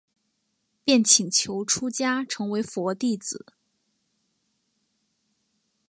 [0.83, 3.45] 便请求出家成为佛弟子。